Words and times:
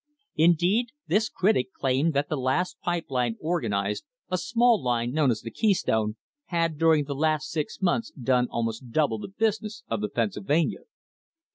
Indeed 0.35 0.87
this 1.05 1.29
critic 1.29 1.73
claimed 1.73 2.15
that 2.15 2.27
the 2.27 2.35
last 2.35 2.79
pipe 2.81 3.05
line 3.11 3.35
organ 3.39 3.71
ised, 3.71 4.01
a 4.31 4.37
small 4.39 4.81
line 4.81 5.11
known 5.11 5.29
as 5.29 5.41
the 5.41 5.51
Keystone, 5.51 6.15
had 6.45 6.79
during 6.79 7.03
the 7.03 7.13
last 7.13 7.51
six 7.51 7.79
months 7.83 8.09
done 8.09 8.47
almost 8.49 8.89
double 8.89 9.19
the 9.19 9.27
business 9.27 9.83
of 9.89 10.01
the 10.01 10.09
Pennsyl 10.09 10.43
vania. 10.43 10.85